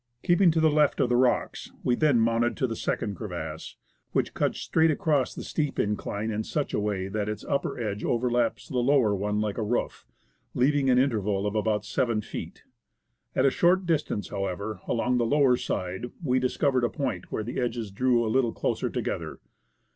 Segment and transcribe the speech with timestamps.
[0.23, 3.75] Keeping to the left of the rocks, we then mounted to the second C7^evasse,
[4.13, 8.03] which cuts straight across the steep incline in such a way that its upper edge
[8.03, 10.07] overlaps the lower one like a roof,
[10.55, 12.63] leaving an interval of about seven feet.
[13.35, 17.59] At a short distance, however, along the lower side, we discovered a point where the
[17.59, 19.39] edges drew a little closer to gether.